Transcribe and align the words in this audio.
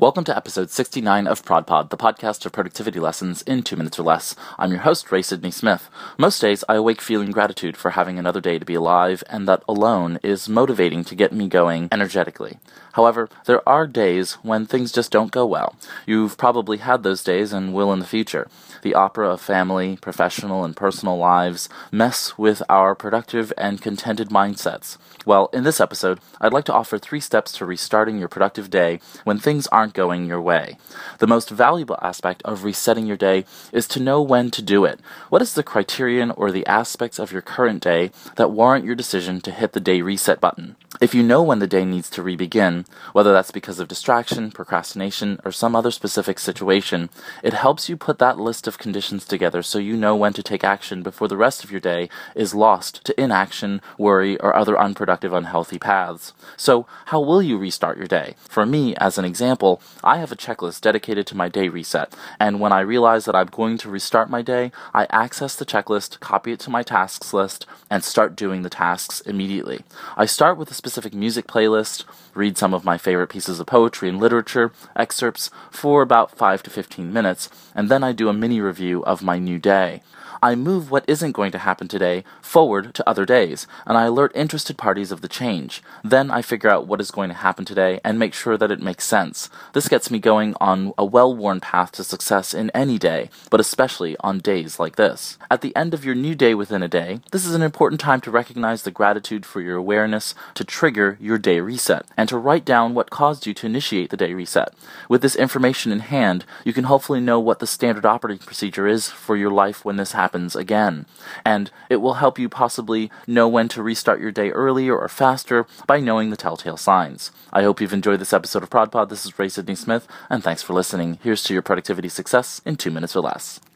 Welcome 0.00 0.24
to 0.24 0.34
episode 0.34 0.70
69 0.70 1.26
of 1.26 1.44
ProdPod, 1.44 1.90
the 1.90 1.98
podcast 1.98 2.46
of 2.46 2.52
productivity 2.52 2.98
lessons 2.98 3.42
in 3.42 3.62
two 3.62 3.76
minutes 3.76 3.98
or 3.98 4.02
less. 4.02 4.34
I'm 4.58 4.70
your 4.70 4.80
host, 4.80 5.12
Ray 5.12 5.20
Sidney 5.20 5.50
Smith. 5.50 5.90
Most 6.16 6.40
days, 6.40 6.64
I 6.70 6.76
awake 6.76 7.02
feeling 7.02 7.32
gratitude 7.32 7.76
for 7.76 7.90
having 7.90 8.18
another 8.18 8.40
day 8.40 8.58
to 8.58 8.64
be 8.64 8.72
alive, 8.72 9.22
and 9.28 9.46
that 9.46 9.62
alone 9.68 10.18
is 10.22 10.48
motivating 10.48 11.04
to 11.04 11.14
get 11.14 11.34
me 11.34 11.48
going 11.48 11.90
energetically. 11.92 12.56
However, 12.94 13.28
there 13.44 13.66
are 13.68 13.86
days 13.86 14.38
when 14.42 14.64
things 14.64 14.90
just 14.90 15.12
don't 15.12 15.30
go 15.30 15.44
well. 15.44 15.76
You've 16.06 16.38
probably 16.38 16.78
had 16.78 17.02
those 17.02 17.22
days 17.22 17.52
and 17.52 17.74
will 17.74 17.92
in 17.92 17.98
the 17.98 18.06
future. 18.06 18.48
The 18.82 18.94
opera 18.94 19.28
of 19.28 19.42
family, 19.42 19.98
professional, 20.00 20.64
and 20.64 20.74
personal 20.74 21.18
lives 21.18 21.68
mess 21.92 22.38
with 22.38 22.62
our 22.70 22.94
productive 22.94 23.52
and 23.58 23.82
contented 23.82 24.30
mindsets. 24.30 24.96
Well, 25.26 25.50
in 25.52 25.64
this 25.64 25.80
episode, 25.80 26.20
I'd 26.40 26.54
like 26.54 26.64
to 26.64 26.72
offer 26.72 26.96
three 26.96 27.20
steps 27.20 27.52
to 27.52 27.66
restarting 27.66 28.18
your 28.18 28.28
productive 28.28 28.70
day 28.70 29.00
when 29.24 29.38
things 29.38 29.66
aren't 29.66 29.89
going 29.94 30.26
your 30.26 30.40
way. 30.40 30.76
The 31.18 31.26
most 31.26 31.50
valuable 31.50 31.98
aspect 32.02 32.42
of 32.44 32.64
resetting 32.64 33.06
your 33.06 33.16
day 33.16 33.44
is 33.72 33.86
to 33.88 34.00
know 34.00 34.22
when 34.22 34.50
to 34.52 34.62
do 34.62 34.84
it. 34.84 35.00
What 35.28 35.42
is 35.42 35.54
the 35.54 35.62
criterion 35.62 36.30
or 36.32 36.50
the 36.50 36.66
aspects 36.66 37.18
of 37.18 37.32
your 37.32 37.42
current 37.42 37.82
day 37.82 38.10
that 38.36 38.50
warrant 38.50 38.84
your 38.84 38.94
decision 38.94 39.40
to 39.42 39.50
hit 39.50 39.72
the 39.72 39.80
day 39.80 40.02
reset 40.02 40.40
button? 40.40 40.76
If 41.00 41.14
you 41.14 41.22
know 41.22 41.42
when 41.42 41.60
the 41.60 41.66
day 41.66 41.86
needs 41.86 42.10
to 42.10 42.22
re-begin, 42.22 42.84
whether 43.14 43.32
that's 43.32 43.50
because 43.50 43.80
of 43.80 43.88
distraction, 43.88 44.50
procrastination, 44.50 45.40
or 45.46 45.50
some 45.50 45.74
other 45.74 45.90
specific 45.90 46.38
situation, 46.38 47.08
it 47.42 47.54
helps 47.54 47.88
you 47.88 47.96
put 47.96 48.18
that 48.18 48.38
list 48.38 48.66
of 48.66 48.76
conditions 48.76 49.24
together 49.24 49.62
so 49.62 49.78
you 49.78 49.96
know 49.96 50.14
when 50.14 50.34
to 50.34 50.42
take 50.42 50.62
action 50.62 51.02
before 51.02 51.26
the 51.26 51.38
rest 51.38 51.64
of 51.64 51.70
your 51.70 51.80
day 51.80 52.10
is 52.34 52.54
lost 52.54 53.02
to 53.06 53.18
inaction, 53.18 53.80
worry, 53.96 54.38
or 54.40 54.54
other 54.54 54.78
unproductive, 54.78 55.32
unhealthy 55.32 55.78
paths. 55.78 56.34
So, 56.58 56.86
how 57.06 57.20
will 57.22 57.40
you 57.40 57.56
restart 57.56 57.96
your 57.96 58.06
day? 58.06 58.34
For 58.46 58.66
me, 58.66 58.94
as 58.96 59.16
an 59.16 59.24
example, 59.24 59.80
I 60.04 60.18
have 60.18 60.32
a 60.32 60.36
checklist 60.36 60.82
dedicated 60.82 61.26
to 61.28 61.36
my 61.36 61.48
day 61.48 61.70
reset, 61.70 62.14
and 62.38 62.60
when 62.60 62.74
I 62.74 62.80
realize 62.80 63.24
that 63.24 63.34
I'm 63.34 63.46
going 63.46 63.78
to 63.78 63.88
restart 63.88 64.28
my 64.28 64.42
day, 64.42 64.70
I 64.92 65.06
access 65.08 65.56
the 65.56 65.64
checklist, 65.64 66.20
copy 66.20 66.52
it 66.52 66.60
to 66.60 66.70
my 66.70 66.82
tasks 66.82 67.32
list, 67.32 67.64
and 67.88 68.04
start 68.04 68.36
doing 68.36 68.60
the 68.60 68.68
tasks 68.68 69.22
immediately. 69.22 69.80
I 70.14 70.26
start 70.26 70.58
with 70.58 70.70
a 70.70 70.74
specific 70.74 70.89
music 71.12 71.46
playlist, 71.46 72.04
read 72.34 72.56
some 72.56 72.74
of 72.74 72.84
my 72.84 72.98
favorite 72.98 73.28
pieces 73.28 73.60
of 73.60 73.66
poetry 73.66 74.08
and 74.08 74.18
literature, 74.18 74.72
excerpts, 74.96 75.50
for 75.70 76.02
about 76.02 76.36
5 76.36 76.62
to 76.64 76.70
15 76.70 77.12
minutes, 77.12 77.48
and 77.74 77.88
then 77.88 78.02
I 78.02 78.12
do 78.12 78.28
a 78.28 78.32
mini 78.32 78.60
review 78.60 79.04
of 79.04 79.22
my 79.22 79.38
new 79.38 79.58
day. 79.58 80.02
I 80.42 80.54
move 80.54 80.90
what 80.90 81.04
isn't 81.06 81.32
going 81.32 81.52
to 81.52 81.58
happen 81.58 81.86
today 81.86 82.24
forward 82.40 82.94
to 82.94 83.08
other 83.08 83.26
days, 83.26 83.66
and 83.86 83.98
I 83.98 84.04
alert 84.04 84.32
interested 84.34 84.78
parties 84.78 85.12
of 85.12 85.20
the 85.20 85.28
change. 85.28 85.82
Then 86.02 86.30
I 86.30 86.40
figure 86.40 86.70
out 86.70 86.86
what 86.86 87.00
is 87.00 87.10
going 87.10 87.28
to 87.28 87.34
happen 87.34 87.66
today 87.66 88.00
and 88.02 88.18
make 88.18 88.32
sure 88.32 88.56
that 88.56 88.70
it 88.70 88.80
makes 88.80 89.04
sense. 89.04 89.50
This 89.74 89.88
gets 89.88 90.10
me 90.10 90.18
going 90.18 90.54
on 90.58 90.94
a 90.96 91.04
well 91.04 91.36
worn 91.36 91.60
path 91.60 91.92
to 91.92 92.04
success 92.04 92.54
in 92.54 92.70
any 92.70 92.98
day, 92.98 93.28
but 93.50 93.60
especially 93.60 94.16
on 94.20 94.38
days 94.38 94.78
like 94.78 94.96
this. 94.96 95.36
At 95.50 95.60
the 95.60 95.76
end 95.76 95.92
of 95.92 96.06
your 96.06 96.14
new 96.14 96.34
day 96.34 96.54
within 96.54 96.82
a 96.82 96.88
day, 96.88 97.20
this 97.32 97.44
is 97.44 97.54
an 97.54 97.62
important 97.62 98.00
time 98.00 98.22
to 98.22 98.30
recognize 98.30 98.82
the 98.82 98.90
gratitude 98.90 99.44
for 99.44 99.60
your 99.60 99.76
awareness 99.76 100.34
to 100.54 100.64
trigger 100.80 101.18
your 101.20 101.36
day 101.36 101.60
reset 101.60 102.06
and 102.16 102.26
to 102.26 102.38
write 102.38 102.64
down 102.64 102.94
what 102.94 103.10
caused 103.10 103.46
you 103.46 103.52
to 103.52 103.66
initiate 103.66 104.08
the 104.08 104.16
day 104.16 104.32
reset. 104.32 104.72
With 105.10 105.20
this 105.20 105.36
information 105.36 105.92
in 105.92 106.00
hand, 106.00 106.46
you 106.64 106.72
can 106.72 106.84
hopefully 106.84 107.20
know 107.20 107.38
what 107.38 107.58
the 107.58 107.66
standard 107.66 108.06
operating 108.06 108.46
procedure 108.46 108.86
is 108.86 109.10
for 109.10 109.36
your 109.36 109.50
life 109.50 109.84
when 109.84 109.96
this 109.96 110.12
happens 110.12 110.56
again. 110.56 111.04
And 111.44 111.70
it 111.90 111.96
will 111.96 112.14
help 112.14 112.38
you 112.38 112.48
possibly 112.48 113.10
know 113.26 113.46
when 113.46 113.68
to 113.68 113.82
restart 113.82 114.22
your 114.22 114.32
day 114.32 114.48
earlier 114.52 114.96
or 114.96 115.08
faster 115.10 115.66
by 115.86 116.00
knowing 116.00 116.30
the 116.30 116.36
telltale 116.38 116.78
signs. 116.78 117.30
I 117.52 117.62
hope 117.62 117.82
you've 117.82 117.92
enjoyed 117.92 118.18
this 118.18 118.32
episode 118.32 118.62
of 118.62 118.70
ProdPod. 118.70 119.10
This 119.10 119.26
is 119.26 119.38
Ray 119.38 119.50
Sidney 119.50 119.74
Smith, 119.74 120.08
and 120.30 120.42
thanks 120.42 120.62
for 120.62 120.72
listening. 120.72 121.18
Here's 121.22 121.44
to 121.44 121.52
your 121.52 121.60
productivity 121.60 122.08
success 122.08 122.62
in 122.64 122.76
two 122.76 122.90
minutes 122.90 123.14
or 123.14 123.20
less. 123.20 123.60